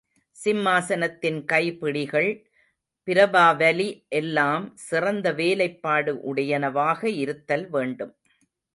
சிம்மாசனத்தின் 0.35 1.37
கைபிடிகள், 1.51 2.29
பிரபாவலி 3.07 3.87
எல்லாம் 4.13 4.65
சிறந்த 4.87 5.33
வேலைப்பாடு 5.33 6.13
உடையனவாக 6.33 7.03
இருத்தல் 7.23 7.67
வேண்டும். 7.69 8.13